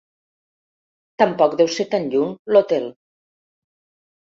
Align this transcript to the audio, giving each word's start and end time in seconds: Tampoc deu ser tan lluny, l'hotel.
Tampoc 1.23 1.53
deu 1.61 1.69
ser 1.77 1.87
tan 1.93 2.09
lluny, 2.15 2.33
l'hotel. 2.55 2.91